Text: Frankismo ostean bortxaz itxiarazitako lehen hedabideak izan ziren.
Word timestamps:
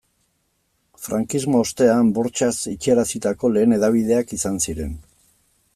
Frankismo 1.07 1.59
ostean 1.65 2.09
bortxaz 2.15 2.57
itxiarazitako 2.73 3.53
lehen 3.57 3.77
hedabideak 3.79 4.35
izan 4.41 4.61
ziren. 4.67 4.99